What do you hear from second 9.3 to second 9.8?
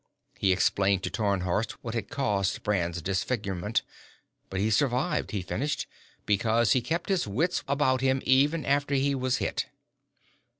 hit."